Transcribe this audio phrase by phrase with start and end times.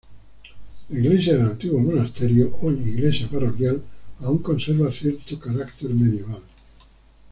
[0.89, 3.83] La iglesia del antiguo monasterio, hoy iglesia parroquial,
[4.21, 6.41] aún conserva cierto carácter medieval.